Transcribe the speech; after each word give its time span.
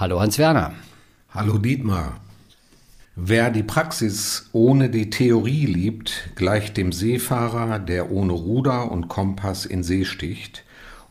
Hallo 0.00 0.20
Hans-Werner. 0.20 0.74
Hallo 1.30 1.58
Dietmar. 1.58 2.20
Wer 3.16 3.50
die 3.50 3.64
Praxis 3.64 4.48
ohne 4.52 4.90
die 4.90 5.10
Theorie 5.10 5.66
liebt, 5.66 6.30
gleicht 6.36 6.76
dem 6.76 6.92
Seefahrer, 6.92 7.80
der 7.80 8.12
ohne 8.12 8.32
Ruder 8.32 8.92
und 8.92 9.08
Kompass 9.08 9.66
in 9.66 9.82
See 9.82 10.04
sticht 10.04 10.62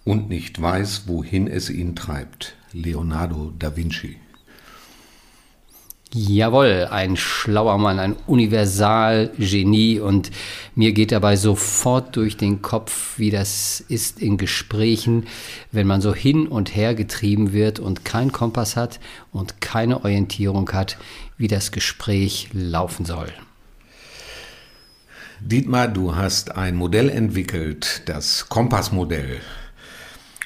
und 0.05 0.29
nicht 0.29 0.61
weiß, 0.61 1.03
wohin 1.07 1.47
es 1.47 1.69
ihn 1.69 1.97
treibt. 1.97 2.55
Leonardo 2.71 3.51
da 3.59 3.75
Vinci. 3.75 4.21
Jawohl, 6.13 6.87
ein 6.89 7.17
schlauer 7.17 7.77
Mann, 7.77 7.99
ein 7.99 8.15
Universalgenie 8.27 9.99
und 9.99 10.31
mir 10.73 10.93
geht 10.93 11.11
dabei 11.11 11.35
sofort 11.35 12.15
durch 12.15 12.37
den 12.37 12.61
Kopf, 12.61 13.19
wie 13.19 13.29
das 13.29 13.81
ist 13.81 14.21
in 14.21 14.37
Gesprächen, 14.37 15.27
wenn 15.73 15.85
man 15.85 15.99
so 15.99 16.15
hin 16.15 16.47
und 16.47 16.73
her 16.75 16.95
getrieben 16.95 17.51
wird 17.51 17.79
und 17.79 18.05
kein 18.05 18.31
Kompass 18.31 18.77
hat 18.77 19.01
und 19.33 19.59
keine 19.59 19.97
Orientierung 20.05 20.71
hat, 20.71 20.97
wie 21.37 21.49
das 21.49 21.73
Gespräch 21.73 22.49
laufen 22.53 23.05
soll. 23.05 23.33
Dietmar, 25.41 25.89
du 25.89 26.15
hast 26.15 26.55
ein 26.55 26.75
Modell 26.75 27.09
entwickelt, 27.09 28.03
das 28.05 28.47
Kompassmodell. 28.47 29.41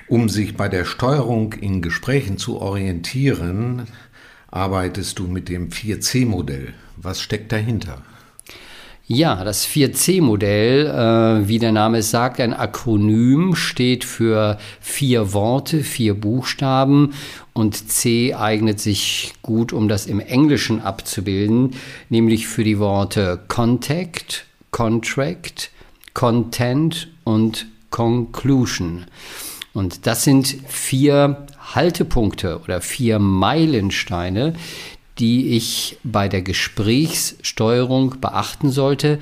Um 0.07 0.28
sich 0.28 0.57
bei 0.57 0.67
der 0.67 0.83
Steuerung 0.83 1.53
in 1.53 1.81
Gesprächen 1.81 2.38
zu 2.38 2.59
orientieren, 2.59 3.88
arbeitest 4.52 5.17
du 5.17 5.27
mit 5.27 5.49
dem 5.49 5.69
4C-Modell. 5.69 6.73
Was 6.97 7.21
steckt 7.21 7.52
dahinter? 7.52 8.02
Ja, 9.07 9.44
das 9.44 9.67
4C-Modell, 9.67 10.88
äh, 10.88 11.47
wie 11.47 11.59
der 11.59 11.73
Name 11.73 11.97
es 11.97 12.11
sagt, 12.11 12.39
ein 12.39 12.53
Akronym, 12.53 13.55
steht 13.55 14.05
für 14.05 14.57
vier 14.79 15.33
Worte, 15.33 15.83
vier 15.83 16.13
Buchstaben 16.13 17.13
und 17.52 17.91
C 17.91 18.33
eignet 18.33 18.79
sich 18.79 19.33
gut, 19.41 19.73
um 19.73 19.89
das 19.89 20.05
im 20.05 20.22
Englischen 20.22 20.81
abzubilden, 20.81 21.75
nämlich 22.07 22.47
für 22.47 22.63
die 22.63 22.79
Worte 22.79 23.44
Contact, 23.49 24.45
Contract, 24.72 25.72
Content 26.13 27.09
und 27.25 27.67
Conclusion. 27.89 29.07
Und 29.73 30.07
das 30.07 30.23
sind 30.23 30.55
vier 30.67 31.47
Haltepunkte 31.75 32.61
oder 32.64 32.81
vier 32.81 33.19
Meilensteine, 33.19 34.53
die 35.19 35.50
ich 35.55 35.97
bei 36.03 36.28
der 36.28 36.41
Gesprächssteuerung 36.41 38.16
beachten 38.19 38.72
sollte. 38.72 39.19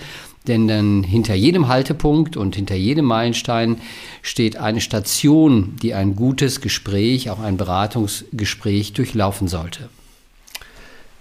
Denn 0.47 0.67
dann 0.67 1.03
hinter 1.03 1.35
jedem 1.35 1.67
Haltepunkt 1.67 2.37
und 2.37 2.55
hinter 2.55 2.75
jedem 2.75 3.05
Meilenstein 3.05 3.77
steht 4.21 4.57
eine 4.57 4.81
Station, 4.81 5.75
die 5.81 5.93
ein 5.93 6.15
gutes 6.15 6.61
Gespräch, 6.61 7.29
auch 7.29 7.39
ein 7.39 7.57
Beratungsgespräch 7.57 8.93
durchlaufen 8.93 9.47
sollte. 9.47 9.89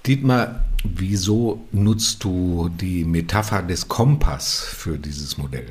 Dietmar, 0.06 0.64
wieso 0.84 1.60
nutzt 1.72 2.25
du 2.25 2.70
die 2.70 3.04
Metapher 3.04 3.62
des 3.62 3.88
Kompass 3.88 4.60
für 4.60 4.97
dieses 4.97 5.36
Modell? 5.36 5.66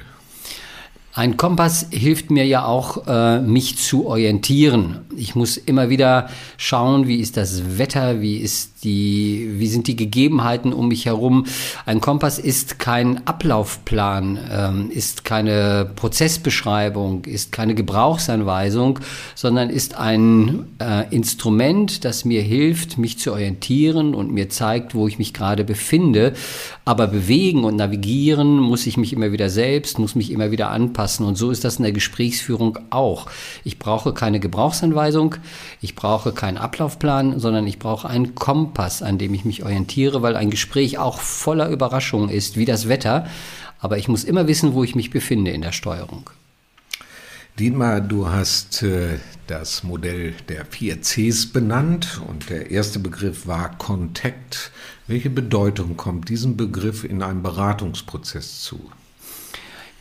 Ein 1.18 1.36
Kompass 1.36 1.88
hilft 1.90 2.30
mir 2.30 2.46
ja 2.46 2.64
auch, 2.66 3.08
äh, 3.08 3.40
mich 3.42 3.80
zu 3.80 4.06
orientieren. 4.06 5.00
Ich 5.18 5.34
muss 5.34 5.58
immer 5.58 5.90
wieder 5.90 6.30
schauen, 6.58 7.08
wie 7.08 7.16
ist 7.16 7.38
das 7.38 7.80
Wetter, 7.80 8.22
wie 8.22 8.38
ist 8.38 8.77
die, 8.84 9.54
wie 9.58 9.68
sind 9.68 9.88
die 9.88 9.96
Gegebenheiten 9.96 10.72
um 10.72 10.88
mich 10.88 11.06
herum. 11.06 11.46
Ein 11.86 12.00
Kompass 12.00 12.40
ist 12.40 12.80
kein 12.80 13.26
Ablaufplan, 13.28 14.40
ähm, 14.52 14.92
ist 14.92 15.26
keine 15.26 15.90
Prozessbeschreibung, 15.96 17.26
ist 17.26 17.52
keine 17.52 17.76
Gebrauchsanweisung, 17.76 19.00
sondern 19.36 19.70
ist 19.70 19.96
ein 19.98 20.66
äh, 20.80 21.14
Instrument, 21.14 22.06
das 22.06 22.24
mir 22.24 22.42
hilft, 22.42 22.98
mich 22.98 23.20
zu 23.20 23.32
orientieren 23.32 24.14
und 24.14 24.32
mir 24.32 24.50
zeigt, 24.50 24.94
wo 24.94 25.08
ich 25.08 25.18
mich 25.18 25.34
gerade 25.34 25.64
befinde. 25.64 26.34
Aber 26.86 27.08
bewegen 27.08 27.64
und 27.64 27.76
navigieren 27.76 28.58
muss 28.60 28.86
ich 28.88 28.98
mich 28.98 29.12
immer 29.12 29.32
wieder 29.32 29.50
selbst, 29.50 30.00
muss 30.00 30.16
mich 30.16 30.32
immer 30.32 30.52
wieder 30.52 30.70
anpassen. 30.70 31.26
Und 31.26 31.36
so 31.36 31.52
ist 31.52 31.66
das 31.66 31.78
in 31.78 31.84
der 31.84 31.92
Gesprächsführung 31.92 32.80
auch. 32.92 33.28
Ich 33.64 33.80
brauche 33.80 34.14
keine 34.14 34.40
Gebrauchsanweisung, 34.40 35.36
ich 35.82 35.96
brauche 35.96 36.32
keinen 36.32 36.58
Ablaufplan, 36.58 37.40
sondern 37.40 37.68
ich 37.68 37.80
brauche 37.80 38.08
einen 38.08 38.36
Kompass 38.36 38.68
Kompass, 38.78 39.02
an 39.02 39.18
dem 39.18 39.34
ich 39.34 39.44
mich 39.44 39.64
orientiere, 39.64 40.22
weil 40.22 40.36
ein 40.36 40.52
Gespräch 40.52 41.00
auch 41.00 41.20
voller 41.20 41.70
Überraschungen 41.70 42.30
ist, 42.30 42.58
wie 42.58 42.66
das 42.66 42.88
Wetter. 42.88 43.26
Aber 43.80 43.98
ich 43.98 44.08
muss 44.08 44.24
immer 44.24 44.46
wissen, 44.46 44.74
wo 44.74 44.84
ich 44.84 44.94
mich 44.94 45.10
befinde 45.10 45.50
in 45.50 45.64
der 45.64 45.72
Steuerung. 45.72 46.30
Dietmar, 47.58 48.02
du 48.02 48.28
hast 48.28 48.84
äh, 48.84 49.18
das 49.48 49.84
Modell 49.84 50.36
der 50.48 50.64
vier 50.64 51.02
Cs 51.02 51.48
benannt 51.48 52.22
und 52.28 52.52
der 52.52 52.70
erste 52.70 53.00
Begriff 53.00 53.48
war 53.48 53.76
Kontakt. 53.80 54.72
Welche 55.08 55.32
Bedeutung 55.32 55.98
kommt 55.98 56.30
diesem 56.30 56.56
Begriff 56.56 57.04
in 57.04 57.24
einem 57.24 57.42
Beratungsprozess 57.42 58.62
zu? 58.62 58.92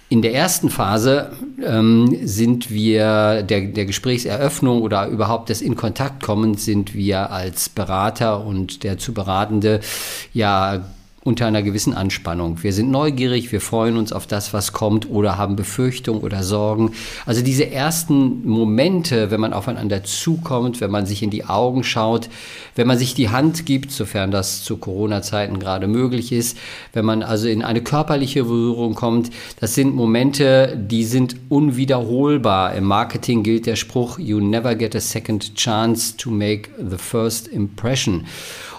In 0.09 0.23
der 0.23 0.35
ersten 0.35 0.71
Phase 0.71 1.33
ähm, 1.65 2.17
sind 2.23 2.71
wir 2.71 3.43
der, 3.43 3.63
der 3.63 3.87
Gesprächseröffnung 3.87 4.83
oder 4.83 5.09
überhaupt 5.09 5.49
des 5.49 5.61
in 5.63 5.75
Kontakt 5.75 6.23
kommens 6.23 6.65
sind 6.65 6.95
wir 6.95 7.33
als 7.33 7.69
Berater 7.69 8.45
und 8.45 8.85
der 8.85 8.99
zu 8.99 9.13
Beratende 9.13 9.81
ja 10.33 10.85
unter 11.27 11.47
einer 11.47 11.63
gewissen 11.63 11.93
Anspannung. 11.93 12.63
Wir 12.63 12.73
sind 12.73 12.91
neugierig, 12.91 13.51
wir 13.51 13.61
freuen 13.61 13.97
uns 13.97 14.13
auf 14.13 14.27
das, 14.29 14.53
was 14.53 14.73
kommt 14.73 15.11
oder 15.11 15.37
haben 15.37 15.57
Befürchtungen 15.57 16.23
oder 16.23 16.45
Sorgen. 16.45 16.93
Also 17.27 17.43
diese 17.43 17.69
ersten 17.69 18.47
Momente, 18.47 19.31
wenn 19.33 19.41
man 19.41 19.53
aufeinander 19.53 20.05
zukommt, 20.05 20.81
wenn 20.81 20.93
man 20.93 21.05
sich 21.05 21.25
in 21.25 21.31
die 21.31 21.45
Augen 21.45 21.83
schaut, 21.83 22.29
wenn 22.77 22.87
man 22.87 22.97
sich 22.97 23.15
die 23.15 23.29
Hand 23.29 23.67
gibt, 23.67 23.91
sofern 23.91 24.31
das 24.31 24.63
zu 24.63 24.77
Corona-Zeiten 24.77 25.59
gerade 25.59 25.89
möglich 25.89 26.31
ist, 26.31 26.57
wenn 26.93 27.05
man 27.05 27.25
also 27.25 27.49
in 27.49 27.63
eine 27.63 27.83
körperliche 27.83 28.45
Berührung 28.45 28.95
kommt, 28.95 29.31
das 29.59 29.75
sind 29.75 29.95
Momente, 29.95 30.79
die 30.81 31.05
sind 31.05 31.37
unwiederholbar. 31.49 32.75
Im 32.75 32.85
Marketing 32.85 33.43
gilt 33.43 33.67
der 33.67 33.77
Spruch, 33.77 34.21
you 34.21 34.39
never 34.41 34.77
get 34.77 34.95
a 34.95 35.01
second 35.01 35.57
chance 35.57 36.17
to 36.17 36.31
make 36.31 36.71
the 36.79 36.99
first 36.99 37.49
impression. 37.49 38.27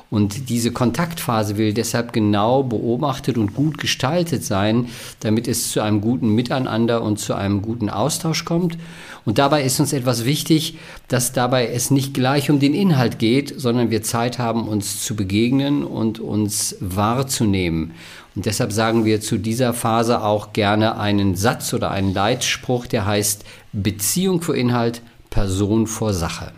Und 0.10 0.50
diese 0.50 0.72
Kontaktphase 0.72 1.58
will 1.58 1.74
deshalb 1.74 2.14
genau 2.14 2.64
beobachtet 2.64 3.38
und 3.38 3.54
gut 3.54 3.78
gestaltet 3.78 4.44
sein, 4.44 4.88
damit 5.20 5.48
es 5.48 5.72
zu 5.72 5.82
einem 5.82 6.00
guten 6.00 6.30
Miteinander 6.30 7.02
und 7.02 7.20
zu 7.20 7.34
einem 7.34 7.62
guten 7.62 7.90
Austausch 7.90 8.46
kommt. 8.46 8.78
Und 9.26 9.38
dabei 9.38 9.64
ist 9.64 9.80
uns 9.82 9.92
etwas 9.92 10.24
wichtig, 10.24 10.78
dass 11.10 11.34
dabei 11.34 11.68
es 11.68 11.92
nicht 11.92 12.14
gleich 12.14 12.50
um 12.50 12.60
den 12.60 12.74
Inhalt 12.74 13.20
geht, 13.20 13.54
sondern 13.60 13.90
wir 13.90 14.02
Zeit 14.02 14.40
haben, 14.40 14.70
uns 14.70 15.04
zu 15.04 15.16
begegnen 15.18 15.84
und 15.84 16.20
uns 16.20 16.78
wahrzunehmen. 16.80 17.92
Und 18.36 18.46
deshalb 18.46 18.72
sagen 18.72 19.04
wir 19.04 19.20
zu 19.20 19.38
dieser 19.38 19.74
Phase 19.74 20.24
auch 20.24 20.54
gerne 20.54 20.98
einen 20.98 21.36
Satz 21.36 21.74
oder 21.74 21.92
einen 21.92 22.14
Leitspruch, 22.14 22.86
der 22.86 23.06
heißt 23.06 23.44
Beziehung 23.74 24.42
vor 24.42 24.56
Inhalt, 24.56 25.02
Person 25.30 25.88
vor 25.88 26.14
Sache. 26.14 26.54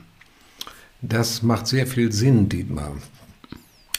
Das 1.02 1.42
macht 1.42 1.66
sehr 1.68 1.88
viel 1.88 2.12
Sinn, 2.12 2.50
Dietmar. 2.50 2.92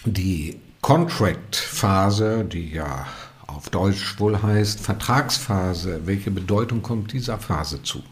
Die 0.06 0.56
Contract-Phase, 0.80 2.44
die 2.44 2.72
ja 2.72 3.06
auf 3.46 3.68
Deutsch 3.68 4.18
wohl 4.18 4.42
heißt 4.42 4.80
Vertragsphase, 4.80 6.00
welche 6.06 6.30
Bedeutung 6.30 6.80
kommt 6.80 7.12
dieser 7.12 7.36
Phase 7.36 7.82
zu? 7.82 8.02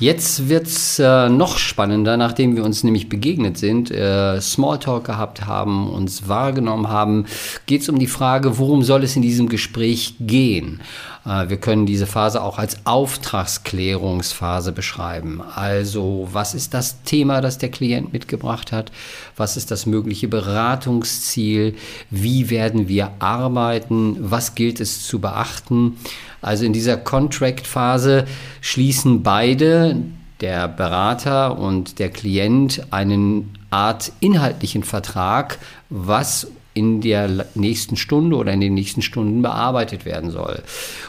Jetzt 0.00 0.48
wird's 0.48 0.98
äh, 1.00 1.28
noch 1.28 1.58
spannender, 1.58 2.16
nachdem 2.16 2.54
wir 2.54 2.64
uns 2.64 2.84
nämlich 2.84 3.08
begegnet 3.08 3.56
sind, 3.58 3.90
äh, 3.90 4.40
Smalltalk 4.40 5.04
gehabt 5.04 5.46
haben, 5.46 5.90
uns 5.90 6.28
wahrgenommen 6.28 6.88
haben, 6.88 7.24
geht 7.66 7.82
es 7.82 7.88
um 7.88 7.98
die 7.98 8.06
Frage, 8.06 8.58
worum 8.58 8.84
soll 8.84 9.02
es 9.02 9.16
in 9.16 9.22
diesem 9.22 9.48
Gespräch 9.48 10.14
gehen? 10.20 10.80
Äh, 11.28 11.50
wir 11.50 11.58
können 11.58 11.86
diese 11.86 12.06
Phase 12.06 12.42
auch 12.42 12.58
als 12.58 12.86
Auftragsklärungsphase 12.86 14.72
beschreiben. 14.72 15.42
Also, 15.54 16.28
was 16.32 16.54
ist 16.54 16.74
das 16.74 17.02
Thema, 17.02 17.40
das 17.40 17.58
der 17.58 17.70
Klient 17.70 18.12
mitgebracht 18.12 18.72
hat? 18.72 18.90
Was 19.36 19.56
ist 19.56 19.70
das 19.70 19.86
mögliche 19.86 20.28
Beratungsziel? 20.28 21.74
Wie 22.10 22.50
werden 22.50 22.88
wir 22.88 23.12
arbeiten? 23.18 24.16
Was 24.18 24.54
gilt 24.54 24.80
es 24.80 25.06
zu 25.06 25.20
beachten? 25.20 25.98
Also 26.40 26.64
in 26.64 26.72
dieser 26.72 26.96
Contract-Phase 26.96 28.24
schließen 28.60 29.22
beide 29.22 29.96
der 30.40 30.68
Berater 30.68 31.58
und 31.58 31.98
der 31.98 32.10
Klient 32.10 32.86
einen 32.92 33.58
Art 33.70 34.12
inhaltlichen 34.20 34.84
Vertrag, 34.84 35.58
was 35.90 36.46
in 36.78 37.00
der 37.00 37.46
nächsten 37.54 37.96
Stunde 37.96 38.36
oder 38.36 38.52
in 38.52 38.60
den 38.60 38.74
nächsten 38.74 39.02
Stunden 39.02 39.42
bearbeitet 39.42 40.04
werden 40.04 40.30
soll. 40.30 40.62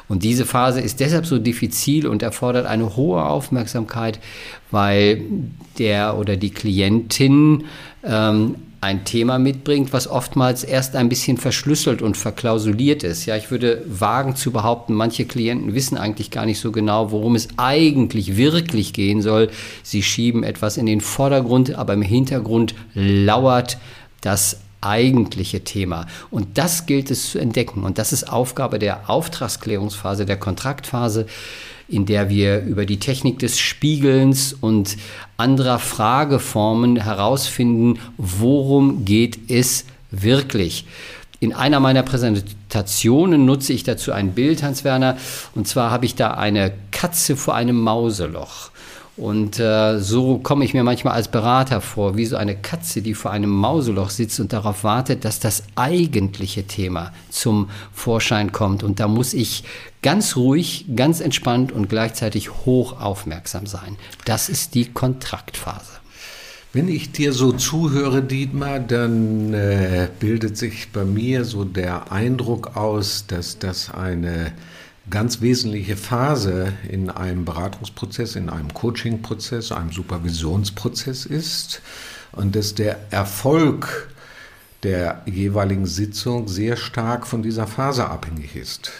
Und 0.08 0.24
diese 0.24 0.46
Phase 0.46 0.82
ist 0.82 1.00
deshalb 1.00 1.26
so 1.26 1.38
diffizil 1.38 2.08
und 2.08 2.24
erfordert 2.24 2.66
eine 2.66 2.96
hohe 2.96 3.24
Aufmerksamkeit, 3.24 4.20
weil 4.72 5.22
der 5.78 6.18
oder 6.18 6.36
die 6.36 6.50
Klientin 6.50 7.66
ähm, 8.04 8.56
ein 8.82 9.04
Thema 9.04 9.40
mitbringt, 9.40 9.92
was 9.92 10.08
oftmals 10.08 10.64
erst 10.64 10.96
ein 10.96 11.10
bisschen 11.10 11.38
verschlüsselt 11.38 12.02
und 12.02 12.16
verklausuliert 12.16 13.04
ist. 13.04 13.26
Ja, 13.26 13.36
ich 13.36 13.52
würde 13.52 13.84
wagen 13.88 14.36
zu 14.36 14.52
behaupten, 14.52 14.94
manche 14.94 15.26
Klienten 15.26 15.76
wissen 15.76 15.98
eigentlich 15.98 16.32
gar 16.32 16.46
nicht 16.46 16.60
so 16.60 16.72
genau, 16.72 17.12
worum 17.12 17.36
es 17.36 17.50
eigentlich 17.58 18.38
wirklich 18.38 18.94
gehen 18.94 19.22
soll. 19.22 19.50
Sie 19.84 20.02
schieben 20.02 20.44
etwas 20.44 20.78
in 20.78 20.86
den 20.86 21.02
Vordergrund, 21.02 21.76
aber 21.76 21.94
im 21.94 22.02
Hintergrund 22.02 22.74
lauert 22.94 23.78
das 24.22 24.62
eigentliche 24.82 25.64
Thema. 25.64 26.08
Und 26.32 26.58
das 26.58 26.86
gilt 26.86 27.12
es 27.12 27.32
zu 27.32 27.40
entdecken. 27.40 27.84
Und 27.84 27.98
das 27.98 28.14
ist 28.14 28.32
Aufgabe 28.32 28.80
der 28.80 29.10
Auftragsklärungsphase, 29.10 30.26
der 30.26 30.38
Kontraktphase, 30.38 31.28
in 31.88 32.06
der 32.06 32.30
wir 32.30 32.62
über 32.62 32.86
die 32.86 33.00
Technik 33.00 33.40
des 33.40 33.60
Spiegelns 33.60 34.54
und 34.54 34.98
anderer 35.38 35.80
Frageformen 35.80 36.98
herausfinden, 36.98 38.00
worum 38.18 39.06
geht 39.06 39.50
es 39.50 39.86
wirklich. 40.12 40.86
In 41.42 41.54
einer 41.54 41.80
meiner 41.80 42.04
Präsentationen 42.04 43.46
nutze 43.46 43.74
ich 43.74 43.84
dazu 43.84 44.12
ein 44.12 44.34
Bild, 44.34 44.62
Hans 44.62 44.84
Werner, 44.84 45.18
und 45.56 45.68
zwar 45.68 45.90
habe 45.90 46.06
ich 46.06 46.16
da 46.16 46.32
eine 46.32 46.74
Katze 46.92 47.38
vor 47.38 47.56
einem 47.56 47.80
Mauseloch. 47.82 48.72
Und 49.20 49.60
äh, 49.60 50.00
so 50.00 50.38
komme 50.38 50.64
ich 50.64 50.74
mir 50.74 50.86
manchmal 50.86 51.14
als 51.14 51.28
Berater 51.28 51.82
vor, 51.82 52.16
wie 52.16 52.26
so 52.26 52.38
eine 52.38 52.56
Katze, 52.56 53.02
die 53.02 53.14
vor 53.14 53.32
einem 53.32 53.50
Mauseloch 53.50 54.12
sitzt 54.12 54.40
und 54.40 54.54
darauf 54.54 54.86
wartet, 54.86 55.26
dass 55.26 55.42
das 55.42 55.64
eigentliche 55.76 56.64
Thema 56.64 57.12
zum 57.30 57.70
Vorschein 57.92 58.54
kommt. 58.54 58.82
Und 58.82 59.02
da 59.02 59.10
muss 59.10 59.34
ich 59.34 59.66
ganz 60.02 60.38
ruhig, 60.38 60.86
ganz 60.96 61.20
entspannt 61.20 61.74
und 61.74 61.90
gleichzeitig 61.90 62.50
hoch 62.66 63.02
aufmerksam 63.02 63.68
sein. 63.68 63.98
Das 64.24 64.48
ist 64.48 64.74
die 64.74 64.86
Kontraktphase. 64.86 66.00
Wenn 66.72 66.88
ich 66.88 67.12
dir 67.12 67.34
so 67.34 67.52
zuhöre, 67.52 68.22
Dietmar, 68.22 68.80
dann 68.80 69.54
äh, 69.54 70.08
bildet 70.20 70.56
sich 70.56 70.94
bei 70.94 71.04
mir 71.04 71.44
so 71.44 71.66
der 71.66 72.14
Eindruck 72.14 72.78
aus, 72.78 73.26
dass 73.28 73.60
das 73.60 73.94
eine 73.94 74.54
ganz 75.10 75.42
wesentliche 75.42 75.98
Phase 75.98 76.74
in 76.88 77.10
einem 77.10 77.46
Beratungsprozess, 77.46 78.36
in 78.36 78.50
einem 78.50 78.74
Coachingprozess, 78.74 79.72
einem 79.72 79.92
Supervisionsprozess 79.92 81.26
ist 81.26 81.82
und 82.32 82.56
dass 82.56 82.76
der 82.76 82.98
Erfolg 83.12 84.10
der 84.84 85.22
jeweiligen 85.26 85.86
Sitzung 85.86 86.48
sehr 86.48 86.78
stark 86.78 87.28
von 87.28 87.44
dieser 87.44 87.68
Phase 87.68 88.08
abhängig 88.08 88.56
ist. 88.56 88.92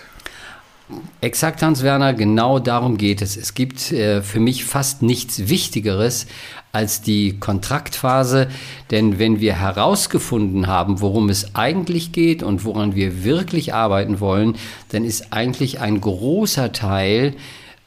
Exakt, 1.22 1.62
Hans-Werner, 1.62 2.14
genau 2.14 2.58
darum 2.60 2.98
geht 2.98 3.22
es. 3.22 3.38
Es 3.38 3.54
gibt 3.54 3.92
äh, 3.92 4.22
für 4.24 4.40
mich 4.40 4.66
fast 4.66 5.04
nichts 5.04 5.48
Wichtigeres 5.48 6.26
als 6.72 7.02
die 7.02 7.38
Kontraktphase, 7.40 8.48
denn 8.90 9.20
wenn 9.20 9.40
wir 9.40 9.54
herausgefunden 9.54 10.68
haben, 10.68 11.02
worum 11.02 11.30
es 11.30 11.56
eigentlich 11.56 12.12
geht 12.12 12.42
und 12.42 12.64
woran 12.64 12.96
wir 12.96 13.24
wirklich 13.24 13.74
arbeiten 13.74 14.20
wollen, 14.20 14.56
dann 14.90 15.04
ist 15.04 15.34
eigentlich 15.34 15.80
ein 15.80 16.00
großer 16.00 16.72
Teil 16.72 17.36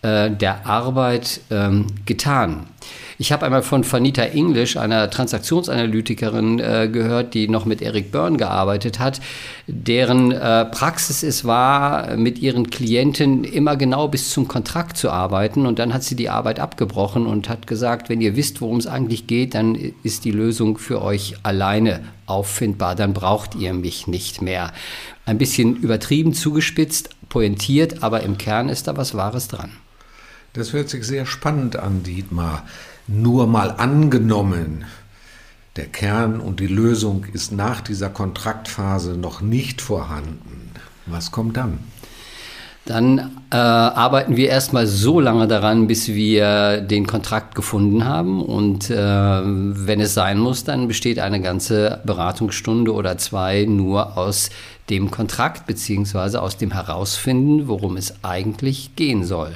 äh, 0.03 0.31
der 0.31 0.67
Arbeit 0.67 1.41
ähm, 1.51 1.87
getan. 2.07 2.67
Ich 3.19 3.31
habe 3.31 3.47
einmal 3.47 3.63
von 3.63 3.91
Vanita 3.91 4.23
English, 4.23 4.77
einer 4.77 5.09
Transaktionsanalytikerin, 5.09 6.59
äh, 6.59 6.89
gehört, 6.93 7.35
die 7.35 7.47
noch 7.47 7.67
mit 7.67 7.81
Eric 7.83 8.11
Byrne 8.11 8.37
gearbeitet 8.37 8.99
hat, 8.99 9.21
deren 9.69 10.33
äh, 10.33 10.65
Praxis 10.65 11.23
es 11.23 11.45
war, 11.45 12.17
mit 12.17 12.41
ihren 12.41 12.71
Klienten 12.71 13.45
immer 13.45 13.77
genau 13.77 14.09
bis 14.09 14.31
zum 14.31 14.49
Kontrakt 14.49 14.97
zu 14.97 15.11
arbeiten. 15.11 15.67
Und 15.67 15.79
dann 15.79 15.95
hat 15.95 16.03
sie 16.03 16.17
die 16.17 16.31
Arbeit 16.31 16.59
abgebrochen 16.59 17.27
und 17.27 17.49
hat 17.49 17.69
gesagt, 17.69 18.09
wenn 18.09 18.21
ihr 18.21 18.35
wisst, 18.35 18.61
worum 18.61 18.79
es 18.79 18.89
eigentlich 18.89 19.29
geht, 19.29 19.55
dann 19.55 19.77
ist 20.03 20.25
die 20.25 20.33
Lösung 20.33 20.79
für 20.79 21.01
euch 21.01 21.37
alleine 21.45 22.01
auffindbar, 22.27 22.97
dann 22.97 23.13
braucht 23.13 23.55
ihr 23.55 23.73
mich 23.73 24.09
nicht 24.09 24.43
mehr. 24.43 24.73
Ein 25.27 25.39
bisschen 25.39 25.77
übertrieben 25.77 26.35
zugespitzt, 26.35 27.11
pointiert, 27.29 28.03
aber 28.03 28.23
im 28.23 28.37
Kern 28.37 28.69
ist 28.69 28.89
da 28.89 28.97
was 28.97 29.15
Wahres 29.15 29.47
dran. 29.47 29.71
Das 30.55 30.75
hört 30.75 30.91
sich 30.91 31.05
sehr 31.05 31.25
spannend 31.25 31.77
an, 31.77 32.03
Dietmar. 32.03 32.65
Nur 33.09 33.47
mal 33.47 33.71
angenommen, 33.71 34.85
der 35.77 35.87
Kern 35.87 36.41
und 36.41 36.61
die 36.61 36.67
Lösung 36.67 37.25
ist 37.33 37.53
nach 37.53 37.81
dieser 37.81 38.11
Kontraktphase 38.11 39.13
noch 39.17 39.41
nicht 39.41 39.81
vorhanden. 39.81 40.71
Was 41.07 41.33
kommt 41.33 41.57
dann? 41.57 41.79
Dann 42.85 43.31
äh, 43.51 43.57
arbeiten 43.57 44.37
wir 44.37 44.49
erstmal 44.49 44.87
so 44.89 45.21
lange 45.21 45.47
daran, 45.47 45.87
bis 45.87 46.09
wir 46.09 46.81
den 46.81 47.07
Kontrakt 47.07 47.55
gefunden 47.55 48.05
haben. 48.05 48.43
Und 48.43 48.91
äh, 48.91 48.97
wenn 48.97 50.01
es 50.01 50.15
sein 50.15 50.39
muss, 50.39 50.65
dann 50.65 50.89
besteht 50.89 51.21
eine 51.21 51.41
ganze 51.41 52.01
Beratungsstunde 52.05 52.93
oder 52.93 53.17
zwei 53.19 53.65
nur 53.67 54.19
aus 54.19 54.51
dem 54.91 55.13
Kontrakt 55.13 55.67
beziehungsweise 55.67 56.43
aus 56.43 56.57
dem 56.57 56.73
Herausfinden, 56.73 57.69
worum 57.69 57.97
es 57.97 58.25
eigentlich 58.25 58.97
gehen 58.97 59.25
soll. 59.25 59.53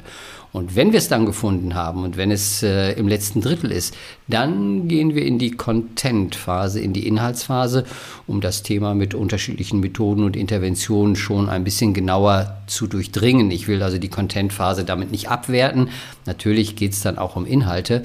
Und 0.56 0.74
wenn 0.74 0.92
wir 0.92 0.98
es 1.00 1.08
dann 1.08 1.26
gefunden 1.26 1.74
haben 1.74 2.02
und 2.02 2.16
wenn 2.16 2.30
es 2.30 2.62
äh, 2.62 2.92
im 2.92 3.08
letzten 3.08 3.42
Drittel 3.42 3.70
ist, 3.70 3.94
dann 4.26 4.88
gehen 4.88 5.14
wir 5.14 5.26
in 5.26 5.38
die 5.38 5.50
Content-Phase, 5.50 6.80
in 6.80 6.94
die 6.94 7.06
Inhaltsphase, 7.06 7.84
um 8.26 8.40
das 8.40 8.62
Thema 8.62 8.94
mit 8.94 9.12
unterschiedlichen 9.12 9.80
Methoden 9.80 10.24
und 10.24 10.34
Interventionen 10.34 11.14
schon 11.14 11.50
ein 11.50 11.62
bisschen 11.62 11.92
genauer 11.92 12.56
zu 12.68 12.86
durchdringen. 12.86 13.50
Ich 13.50 13.68
will 13.68 13.82
also 13.82 13.98
die 13.98 14.08
Content-Phase 14.08 14.84
damit 14.84 15.10
nicht 15.10 15.28
abwerten. 15.28 15.90
Natürlich 16.24 16.74
geht 16.74 16.94
es 16.94 17.02
dann 17.02 17.18
auch 17.18 17.36
um 17.36 17.44
Inhalte. 17.44 18.02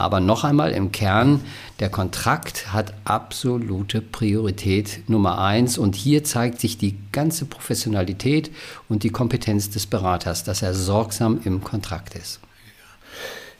Aber 0.00 0.20
noch 0.20 0.44
einmal 0.44 0.72
im 0.72 0.92
Kern, 0.92 1.40
der 1.78 1.90
Kontrakt 1.90 2.72
hat 2.72 2.94
absolute 3.04 4.00
Priorität 4.00 5.08
Nummer 5.08 5.38
eins. 5.38 5.78
Und 5.78 5.94
hier 5.94 6.24
zeigt 6.24 6.60
sich 6.60 6.78
die 6.78 6.96
ganze 7.12 7.44
Professionalität 7.44 8.50
und 8.88 9.02
die 9.02 9.10
Kompetenz 9.10 9.70
des 9.70 9.86
Beraters, 9.86 10.44
dass 10.44 10.62
er 10.62 10.74
sorgsam 10.74 11.40
im 11.44 11.62
Kontrakt 11.62 12.14
ist. 12.14 12.40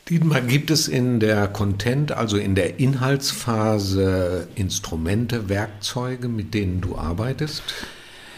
Dietmar, 0.08 0.40
gibt 0.40 0.70
es 0.72 0.88
in 0.88 1.20
der 1.20 1.46
Content, 1.46 2.10
also 2.10 2.36
in 2.36 2.56
der 2.56 2.80
Inhaltsphase, 2.80 4.48
Instrumente, 4.56 5.48
Werkzeuge, 5.48 6.28
mit 6.28 6.52
denen 6.52 6.80
du 6.80 6.96
arbeitest? 6.96 7.62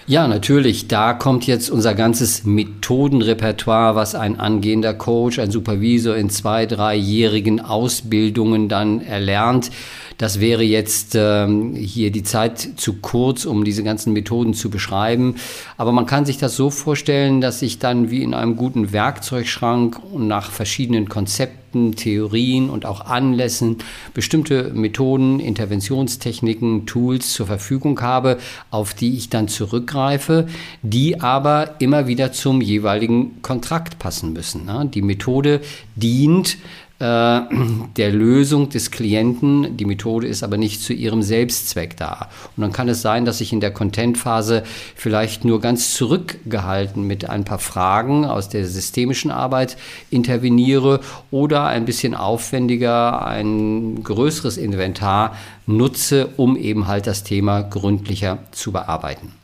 Ja, 0.08 0.26
natürlich. 0.26 0.88
Da 0.88 1.14
kommt 1.14 1.46
jetzt 1.46 1.70
unser 1.70 1.94
ganzes 1.94 2.44
Methodenrepertoire, 2.44 3.94
was 3.94 4.16
ein 4.16 4.40
angehender 4.40 4.94
Coach, 4.94 5.38
ein 5.38 5.52
Supervisor 5.52 6.16
in 6.16 6.28
zwei, 6.28 6.66
dreijährigen 6.66 7.60
Ausbildungen 7.60 8.68
dann 8.68 9.00
erlernt. 9.00 9.70
Das 10.18 10.40
wäre 10.40 10.64
jetzt 10.64 11.14
ähm, 11.14 11.74
hier 11.74 12.10
die 12.10 12.24
Zeit 12.24 12.58
zu 12.76 12.94
kurz, 12.94 13.44
um 13.44 13.64
diese 13.64 13.84
ganzen 13.84 14.12
Methoden 14.12 14.54
zu 14.54 14.70
beschreiben. 14.70 15.36
Aber 15.76 15.92
man 15.92 16.06
kann 16.06 16.26
sich 16.26 16.36
das 16.36 16.56
so 16.56 16.70
vorstellen, 16.70 17.40
dass 17.40 17.62
ich 17.62 17.78
dann 17.78 18.10
wie 18.10 18.24
in 18.24 18.34
einem 18.34 18.56
guten 18.56 18.92
Werkzeugschrank 18.92 20.00
nach 20.16 20.50
verschiedenen 20.50 21.08
Konzepten, 21.08 21.61
Theorien 21.96 22.70
und 22.70 22.86
auch 22.86 23.02
Anlässen 23.02 23.78
bestimmte 24.14 24.72
Methoden, 24.74 25.40
Interventionstechniken, 25.40 26.86
Tools 26.86 27.32
zur 27.32 27.46
Verfügung 27.46 28.00
habe, 28.00 28.38
auf 28.70 28.94
die 28.94 29.16
ich 29.16 29.28
dann 29.28 29.48
zurückgreife, 29.48 30.46
die 30.82 31.20
aber 31.20 31.76
immer 31.80 32.06
wieder 32.06 32.32
zum 32.32 32.60
jeweiligen 32.60 33.42
Kontrakt 33.42 33.98
passen 33.98 34.32
müssen. 34.32 34.64
Ne? 34.64 34.88
Die 34.92 35.02
Methode 35.02 35.60
dient 35.96 36.58
der 37.02 38.12
Lösung 38.12 38.68
des 38.68 38.92
Klienten. 38.92 39.76
Die 39.76 39.84
Methode 39.84 40.28
ist 40.28 40.44
aber 40.44 40.56
nicht 40.56 40.80
zu 40.80 40.92
ihrem 40.92 41.22
Selbstzweck 41.22 41.96
da. 41.96 42.28
Und 42.56 42.62
dann 42.62 42.72
kann 42.72 42.88
es 42.88 43.02
sein, 43.02 43.24
dass 43.24 43.40
ich 43.40 43.52
in 43.52 43.60
der 43.60 43.72
Content-Phase 43.72 44.62
vielleicht 44.94 45.44
nur 45.44 45.60
ganz 45.60 45.94
zurückgehalten 45.94 47.04
mit 47.04 47.28
ein 47.28 47.44
paar 47.44 47.58
Fragen 47.58 48.24
aus 48.24 48.48
der 48.48 48.66
systemischen 48.66 49.32
Arbeit 49.32 49.76
interveniere 50.10 51.00
oder 51.32 51.66
ein 51.66 51.86
bisschen 51.86 52.14
aufwendiger 52.14 53.26
ein 53.26 54.04
größeres 54.04 54.56
Inventar 54.56 55.36
nutze, 55.66 56.28
um 56.36 56.56
eben 56.56 56.86
halt 56.86 57.08
das 57.08 57.24
Thema 57.24 57.62
gründlicher 57.62 58.38
zu 58.52 58.70
bearbeiten. 58.70 59.41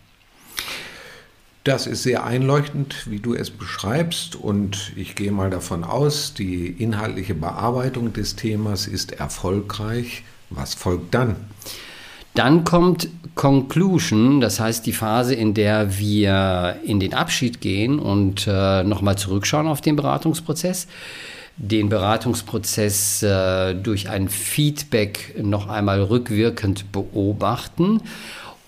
Das 1.68 1.86
ist 1.86 2.02
sehr 2.02 2.24
einleuchtend, 2.24 3.10
wie 3.10 3.18
du 3.18 3.34
es 3.34 3.50
beschreibst 3.50 4.36
und 4.36 4.90
ich 4.96 5.14
gehe 5.16 5.30
mal 5.30 5.50
davon 5.50 5.84
aus, 5.84 6.32
die 6.32 6.66
inhaltliche 6.66 7.34
Bearbeitung 7.34 8.14
des 8.14 8.36
Themas 8.36 8.86
ist 8.86 9.12
erfolgreich. 9.12 10.22
Was 10.48 10.72
folgt 10.72 11.12
dann? 11.12 11.36
Dann 12.32 12.64
kommt 12.64 13.10
Conclusion, 13.34 14.40
das 14.40 14.60
heißt 14.60 14.86
die 14.86 14.94
Phase, 14.94 15.34
in 15.34 15.52
der 15.52 15.98
wir 15.98 16.76
in 16.86 17.00
den 17.00 17.12
Abschied 17.12 17.60
gehen 17.60 17.98
und 17.98 18.46
äh, 18.46 18.82
nochmal 18.82 19.18
zurückschauen 19.18 19.66
auf 19.66 19.82
den 19.82 19.94
Beratungsprozess. 19.94 20.86
den 21.58 21.90
Beratungsprozess 21.90 23.22
äh, 23.22 23.74
durch 23.74 24.08
ein 24.08 24.30
Feedback 24.30 25.34
noch 25.42 25.68
einmal 25.68 26.00
rückwirkend 26.00 26.92
beobachten 26.92 28.00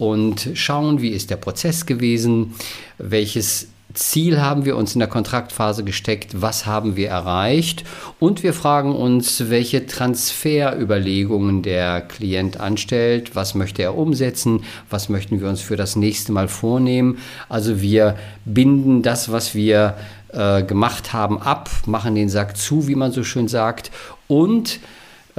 und 0.01 0.49
schauen, 0.55 1.03
wie 1.03 1.11
ist 1.11 1.29
der 1.29 1.37
Prozess 1.37 1.85
gewesen, 1.85 2.55
welches 2.97 3.69
Ziel 3.93 4.41
haben 4.41 4.65
wir 4.65 4.77
uns 4.77 4.95
in 4.95 5.01
der 5.01 5.09
Kontraktphase 5.09 5.85
gesteckt, 5.85 6.41
was 6.41 6.65
haben 6.65 6.97
wir 6.97 7.11
erreicht 7.11 7.85
und 8.19 8.43
wir 8.43 8.55
fragen 8.55 8.95
uns, 8.95 9.51
welche 9.51 9.87
Transferüberlegungen 9.87 11.63
der 11.63 12.01
Klient 12.01 12.59
anstellt, 12.59 13.37
was 13.37 13.55
möchte 13.55 13.83
er 13.83 13.95
umsetzen, 13.95 14.63
was 14.89 15.11
möchten 15.11 15.39
wir 15.43 15.49
uns 15.51 15.61
für 15.61 15.77
das 15.77 15.97
nächste 15.97 16.33
Mal 16.33 16.49
vornehmen. 16.49 17.19
Also 17.51 17.83
wir 17.83 18.17
binden 18.47 19.03
das, 19.03 19.31
was 19.31 19.55
wir 19.55 19.99
äh, 20.33 20.63
gemacht 20.63 21.13
haben, 21.13 21.43
ab, 21.43 21.69
machen 21.85 22.15
den 22.15 22.31
Sack 22.31 22.57
zu, 22.57 22.89
wie 22.89 22.95
man 22.95 23.13
so 23.13 23.23
schön 23.23 23.49
sagt 23.49 23.91
und 24.29 24.81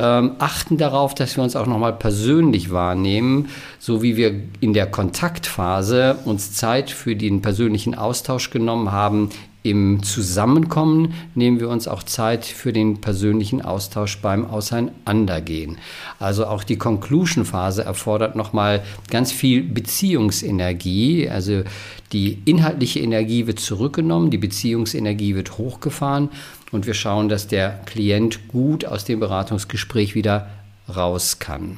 ähm, 0.02 0.32
achten 0.40 0.78
darauf, 0.78 1.14
dass 1.14 1.38
wir 1.38 1.44
uns 1.44 1.56
auch 1.56 1.68
nochmal 1.68 1.94
persönlich 1.94 2.72
wahrnehmen, 2.72 3.50
so 3.78 4.02
wie 4.02 4.18
wir 4.18 4.34
in 4.60 4.74
der 4.74 4.88
Kontaktphase 4.90 6.18
uns 6.26 6.54
Zeit 6.54 6.90
für 6.90 7.16
den 7.16 7.42
persönlichen 7.44 7.94
Austausch 7.94 8.50
genommen 8.50 8.92
haben. 8.92 9.30
Im 9.64 10.02
Zusammenkommen 10.02 11.14
nehmen 11.36 11.60
wir 11.60 11.70
uns 11.70 11.88
auch 11.88 12.02
Zeit 12.02 12.46
für 12.46 12.74
den 12.74 13.00
persönlichen 13.00 13.62
Austausch 13.62 14.18
beim 14.18 14.44
Auseinandergehen. 14.46 15.78
Also 16.18 16.48
auch 16.48 16.64
die 16.64 16.78
Conclusion-Phase 16.78 17.84
erfordert 17.84 18.36
nochmal 18.36 18.82
ganz 19.12 19.32
viel 19.32 19.62
Beziehungsenergie. 19.62 21.30
Also 21.30 21.62
die 22.12 22.40
inhaltliche 22.46 23.02
Energie 23.02 23.46
wird 23.46 23.60
zurückgenommen, 23.60 24.32
die 24.32 24.40
Beziehungsenergie 24.40 25.36
wird 25.36 25.60
hochgefahren 25.60 26.30
und 26.72 26.88
wir 26.88 26.96
schauen, 26.96 27.30
dass 27.30 27.48
der 27.48 27.82
Klient 27.86 28.48
gut 28.48 28.86
aus 28.86 29.06
dem 29.06 29.20
Beratungsgespräch 29.20 30.16
wieder 30.16 30.50
raus 30.90 31.38
kann. 31.38 31.78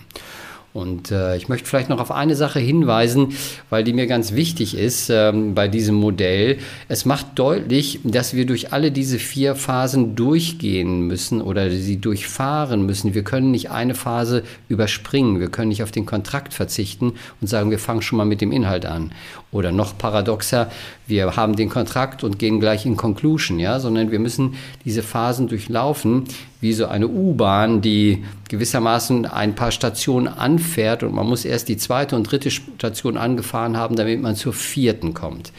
Und 0.73 1.11
äh, 1.11 1.37
ich 1.37 1.49
möchte 1.49 1.67
vielleicht 1.67 1.89
noch 1.89 1.99
auf 1.99 2.09
eine 2.09 2.35
Sache 2.35 2.59
hinweisen, 2.59 3.33
weil 3.69 3.83
die 3.83 3.93
mir 3.93 4.07
ganz 4.07 4.33
wichtig 4.33 4.75
ist 4.75 5.11
ähm, 5.11 5.53
bei 5.53 5.67
diesem 5.67 5.93
Modell. 5.95 6.57
Es 6.87 7.05
macht 7.05 7.27
deutlich, 7.37 7.99
dass 8.03 8.33
wir 8.33 8.47
durch 8.47 8.73
alle 8.73 8.91
diese 8.91 9.19
vier 9.19 9.53
Phasen 9.55 10.15
durchgehen 10.15 11.01
müssen 11.01 11.41
oder 11.43 11.69
sie 11.69 11.97
durchfahren 11.97 12.87
müssen. 12.87 13.13
Wir 13.13 13.23
können 13.23 13.51
nicht 13.51 13.69
eine 13.69 13.93
Phase 13.93 14.41
überspringen. 14.67 15.39
Wir 15.39 15.49
können 15.49 15.69
nicht 15.69 15.83
auf 15.83 15.91
den 15.91 16.07
Kontrakt 16.07 16.55
verzichten 16.55 17.13
und 17.39 17.47
sagen, 17.47 17.69
wir 17.69 17.79
fangen 17.79 18.01
schon 18.01 18.17
mal 18.17 18.25
mit 18.25 18.41
dem 18.41 18.51
Inhalt 18.51 18.87
an. 18.87 19.11
Oder 19.53 19.71
noch 19.71 19.97
paradoxer, 19.97 20.69
wir 21.07 21.35
haben 21.35 21.55
den 21.55 21.69
Kontrakt 21.69 22.23
und 22.23 22.39
gehen 22.39 22.59
gleich 22.59 22.85
in 22.85 22.97
Conclusion, 22.97 23.59
ja, 23.59 23.79
sondern 23.79 24.11
wir 24.11 24.19
müssen 24.19 24.55
diese 24.83 25.03
Phasen 25.03 25.47
durchlaufen, 25.47 26.25
wie 26.59 26.73
so 26.73 26.87
eine 26.87 27.07
U-Bahn, 27.07 27.81
die 27.81 28.23
gewissermaßen 28.49 29.25
ein 29.25 29.53
paar 29.53 29.71
Stationen 29.71 30.27
anfährt 30.27 31.03
und 31.03 31.13
man 31.13 31.27
muss 31.27 31.45
erst 31.45 31.69
die 31.69 31.77
zweite 31.77 32.15
und 32.15 32.23
dritte 32.23 32.49
Station 32.49 33.17
angefahren 33.17 33.77
haben, 33.77 33.95
damit 33.95 34.21
man 34.21 34.35
zur 34.35 34.53
vierten 34.53 35.13
kommt. 35.13 35.51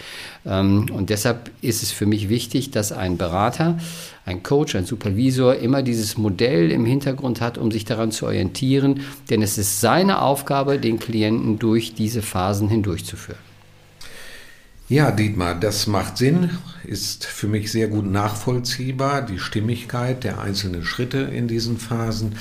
Ähm, 0.46 0.86
und 0.92 1.10
deshalb 1.10 1.50
ist 1.60 1.82
es 1.82 1.92
für 1.92 2.06
mich 2.06 2.28
wichtig, 2.28 2.70
dass 2.70 2.90
ein 2.90 3.16
Berater, 3.16 3.78
ein 4.26 4.42
Coach, 4.42 4.74
ein 4.74 4.86
Supervisor 4.86 5.56
immer 5.56 5.82
dieses 5.82 6.16
Modell 6.16 6.70
im 6.70 6.84
Hintergrund 6.86 7.40
hat, 7.40 7.58
um 7.58 7.70
sich 7.70 7.84
daran 7.84 8.10
zu 8.10 8.26
orientieren, 8.26 9.00
denn 9.30 9.42
es 9.42 9.58
ist 9.58 9.80
seine 9.80 10.22
Aufgabe, 10.22 10.78
den 10.78 10.98
Klienten 10.98 11.58
durch 11.58 11.94
diese 11.94 12.22
Phasen 12.22 12.68
hindurchzuführen. 12.68 13.53
Ja, 14.86 15.10
Dietmar, 15.10 15.54
das 15.54 15.86
macht 15.86 16.18
Sinn, 16.18 16.50
ist 16.82 17.24
für 17.24 17.46
mich 17.48 17.72
sehr 17.72 17.88
gut 17.88 18.04
nachvollziehbar, 18.04 19.22
die 19.22 19.38
Stimmigkeit 19.38 20.24
der 20.24 20.42
einzelnen 20.42 20.84
Schritte 20.84 21.20
in 21.20 21.48
diesen 21.48 21.78
Phasen. 21.78 22.36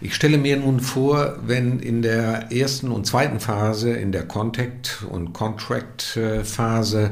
Ich 0.00 0.14
stelle 0.14 0.38
mir 0.38 0.58
nun 0.58 0.78
vor, 0.78 1.40
wenn 1.44 1.80
in 1.80 2.02
der 2.02 2.52
ersten 2.52 2.92
und 2.92 3.04
zweiten 3.04 3.40
Phase, 3.40 3.90
in 3.90 4.12
der 4.12 4.28
Contact- 4.28 5.02
und 5.10 5.32
Contract-Phase, 5.32 7.10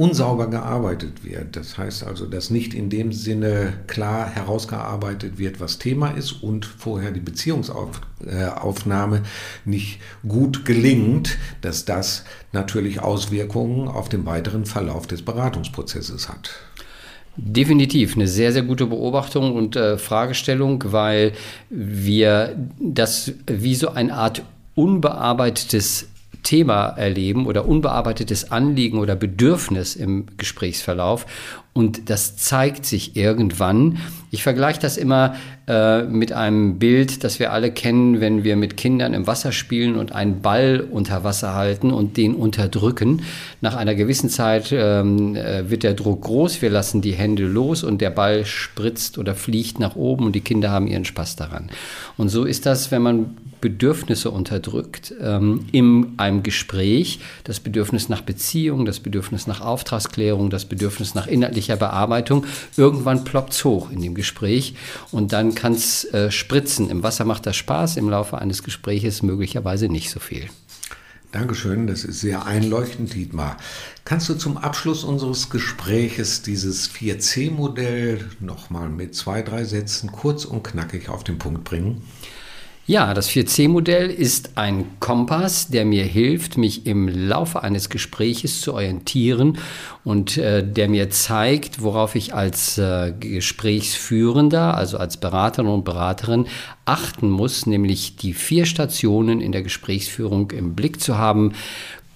unsauber 0.00 0.48
gearbeitet 0.48 1.24
wird. 1.24 1.56
Das 1.56 1.76
heißt 1.76 2.04
also, 2.04 2.24
dass 2.24 2.48
nicht 2.48 2.72
in 2.72 2.88
dem 2.88 3.12
Sinne 3.12 3.74
klar 3.86 4.30
herausgearbeitet 4.30 5.36
wird, 5.36 5.60
was 5.60 5.76
Thema 5.76 6.12
ist 6.12 6.42
und 6.42 6.64
vorher 6.64 7.10
die 7.10 7.20
Beziehungsaufnahme 7.20 9.22
nicht 9.66 10.00
gut 10.26 10.64
gelingt, 10.64 11.36
dass 11.60 11.84
das 11.84 12.24
natürlich 12.52 13.02
Auswirkungen 13.02 13.88
auf 13.88 14.08
den 14.08 14.24
weiteren 14.24 14.64
Verlauf 14.64 15.06
des 15.06 15.20
Beratungsprozesses 15.20 16.30
hat. 16.30 16.50
Definitiv 17.36 18.16
eine 18.16 18.26
sehr, 18.26 18.52
sehr 18.52 18.62
gute 18.62 18.86
Beobachtung 18.86 19.54
und 19.54 19.76
äh, 19.76 19.98
Fragestellung, 19.98 20.82
weil 20.86 21.32
wir 21.68 22.56
das 22.80 23.32
wie 23.46 23.74
so 23.74 23.90
eine 23.90 24.14
Art 24.14 24.42
unbearbeitetes 24.74 26.08
Thema 26.42 26.88
erleben 26.88 27.46
oder 27.46 27.66
unbearbeitetes 27.66 28.50
Anliegen 28.50 28.98
oder 28.98 29.16
Bedürfnis 29.16 29.96
im 29.96 30.26
Gesprächsverlauf. 30.36 31.26
Und 31.80 32.10
das 32.10 32.36
zeigt 32.36 32.84
sich 32.84 33.16
irgendwann. 33.16 33.96
Ich 34.30 34.42
vergleiche 34.42 34.78
das 34.78 34.98
immer 34.98 35.34
äh, 35.66 36.02
mit 36.02 36.30
einem 36.30 36.78
Bild, 36.78 37.24
das 37.24 37.38
wir 37.38 37.54
alle 37.54 37.72
kennen, 37.72 38.20
wenn 38.20 38.44
wir 38.44 38.56
mit 38.56 38.76
Kindern 38.76 39.14
im 39.14 39.26
Wasser 39.26 39.50
spielen 39.50 39.96
und 39.96 40.12
einen 40.12 40.42
Ball 40.42 40.86
unter 40.90 41.24
Wasser 41.24 41.54
halten 41.54 41.90
und 41.90 42.18
den 42.18 42.34
unterdrücken. 42.34 43.22
Nach 43.62 43.76
einer 43.76 43.94
gewissen 43.94 44.28
Zeit 44.28 44.74
ähm, 44.76 45.36
äh, 45.36 45.70
wird 45.70 45.82
der 45.82 45.94
Druck 45.94 46.20
groß, 46.20 46.60
wir 46.60 46.68
lassen 46.68 47.00
die 47.00 47.12
Hände 47.12 47.44
los 47.44 47.82
und 47.82 48.02
der 48.02 48.10
Ball 48.10 48.44
spritzt 48.44 49.16
oder 49.16 49.34
fliegt 49.34 49.80
nach 49.80 49.96
oben 49.96 50.26
und 50.26 50.32
die 50.32 50.42
Kinder 50.42 50.70
haben 50.70 50.86
ihren 50.86 51.06
Spaß 51.06 51.36
daran. 51.36 51.70
Und 52.18 52.28
so 52.28 52.44
ist 52.44 52.66
das, 52.66 52.90
wenn 52.90 53.00
man 53.00 53.36
Bedürfnisse 53.60 54.30
unterdrückt 54.30 55.14
ähm, 55.20 55.66
in 55.72 56.14
einem 56.16 56.42
Gespräch. 56.42 57.20
Das 57.44 57.60
Bedürfnis 57.60 58.08
nach 58.08 58.22
Beziehung, 58.22 58.86
das 58.86 59.00
Bedürfnis 59.00 59.46
nach 59.46 59.60
Auftragsklärung, 59.60 60.50
das 60.50 60.64
Bedürfnis 60.64 61.14
nach 61.14 61.26
inhaltlicher 61.26 61.69
Bearbeitung. 61.76 62.46
Irgendwann 62.76 63.24
ploppt 63.24 63.52
es 63.52 63.64
hoch 63.64 63.90
in 63.90 64.02
dem 64.02 64.14
Gespräch 64.14 64.74
und 65.10 65.32
dann 65.32 65.54
kann 65.54 65.74
es 65.74 66.04
äh, 66.04 66.30
spritzen. 66.30 66.90
Im 66.90 67.02
Wasser 67.02 67.24
macht 67.24 67.46
das 67.46 67.56
Spaß, 67.56 67.96
im 67.96 68.08
Laufe 68.08 68.38
eines 68.38 68.62
Gespräches 68.62 69.22
möglicherweise 69.22 69.88
nicht 69.88 70.10
so 70.10 70.20
viel. 70.20 70.48
Dankeschön, 71.32 71.86
das 71.86 72.02
ist 72.02 72.20
sehr 72.20 72.44
einleuchtend, 72.44 73.14
Dietmar. 73.14 73.56
Kannst 74.04 74.28
du 74.28 74.34
zum 74.34 74.56
Abschluss 74.56 75.04
unseres 75.04 75.48
Gespräches 75.48 76.42
dieses 76.42 76.90
4C-Modell 76.90 78.28
nochmal 78.40 78.88
mit 78.88 79.14
zwei, 79.14 79.42
drei 79.42 79.62
Sätzen 79.62 80.10
kurz 80.10 80.44
und 80.44 80.64
knackig 80.64 81.08
auf 81.08 81.22
den 81.22 81.38
Punkt 81.38 81.62
bringen? 81.62 82.02
Ja, 82.90 83.14
das 83.14 83.30
4C-Modell 83.30 84.10
ist 84.10 84.58
ein 84.58 84.84
Kompass, 84.98 85.68
der 85.68 85.84
mir 85.84 86.02
hilft, 86.02 86.58
mich 86.58 86.86
im 86.86 87.06
Laufe 87.06 87.62
eines 87.62 87.88
Gespräches 87.88 88.62
zu 88.62 88.74
orientieren 88.74 89.58
und 90.02 90.36
äh, 90.36 90.68
der 90.68 90.88
mir 90.88 91.08
zeigt, 91.08 91.82
worauf 91.82 92.16
ich 92.16 92.34
als 92.34 92.78
äh, 92.78 93.12
Gesprächsführender, 93.12 94.76
also 94.76 94.98
als 94.98 95.18
Beraterin 95.18 95.70
und 95.70 95.84
Beraterin 95.84 96.48
achten 96.84 97.30
muss, 97.30 97.64
nämlich 97.64 98.16
die 98.16 98.34
vier 98.34 98.66
Stationen 98.66 99.40
in 99.40 99.52
der 99.52 99.62
Gesprächsführung 99.62 100.50
im 100.50 100.74
Blick 100.74 101.00
zu 101.00 101.16
haben. 101.16 101.52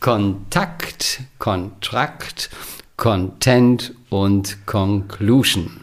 Kontakt, 0.00 1.20
Kontrakt, 1.38 2.50
Content 2.96 3.94
und 4.10 4.66
Conclusion. 4.66 5.82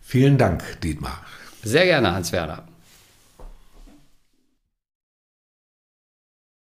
Vielen 0.00 0.38
Dank, 0.38 0.80
Dietmar. 0.80 1.20
Sehr 1.62 1.84
gerne, 1.84 2.14
Hans-Werner. 2.14 2.67